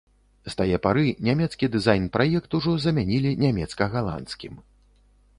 [0.51, 4.57] З тае пары нямецкі дызайн-праект ужо замянілі нямецка-галандскім.